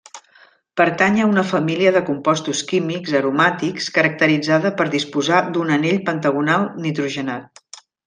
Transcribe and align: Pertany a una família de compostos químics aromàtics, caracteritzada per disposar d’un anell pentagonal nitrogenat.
Pertany 0.79 1.19
a 1.25 1.27
una 1.31 1.43
família 1.49 1.91
de 1.97 2.01
compostos 2.07 2.63
químics 2.73 3.15
aromàtics, 3.21 3.93
caracteritzada 3.99 4.75
per 4.83 4.91
disposar 4.99 5.43
d’un 5.55 5.79
anell 5.81 6.05
pentagonal 6.11 6.71
nitrogenat. 6.91 7.69